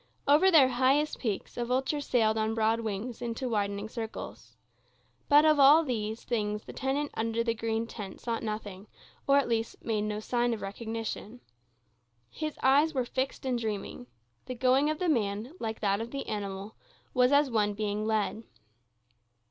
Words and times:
Over 0.27 0.49
their 0.49 0.69
highest 0.69 1.19
peaks 1.19 1.57
a 1.57 1.63
vulture 1.63 2.01
sailed 2.01 2.35
on 2.35 2.55
broad 2.55 2.79
wings 2.79 3.21
into 3.21 3.47
widening 3.47 3.87
circles. 3.87 4.55
But 5.29 5.45
of 5.45 5.59
all 5.59 5.83
these 5.83 6.23
things 6.23 6.63
the 6.63 6.73
tenant 6.73 7.11
under 7.13 7.43
the 7.43 7.53
green 7.53 7.85
tent 7.85 8.19
saw 8.19 8.39
nothing, 8.39 8.87
or, 9.27 9.37
at 9.37 9.47
least, 9.47 9.85
made 9.85 10.01
no 10.01 10.19
sign 10.19 10.55
of 10.55 10.63
recognition. 10.63 11.39
His 12.31 12.57
eyes 12.63 12.95
were 12.95 13.05
fixed 13.05 13.45
and 13.45 13.59
dreamy. 13.59 14.07
The 14.47 14.55
going 14.55 14.89
of 14.89 14.97
the 14.97 15.07
man, 15.07 15.53
like 15.59 15.79
that 15.81 16.01
of 16.01 16.09
the 16.09 16.25
animal, 16.27 16.75
was 17.13 17.31
as 17.31 17.51
one 17.51 17.75
being 17.75 18.07
led. 18.07 18.41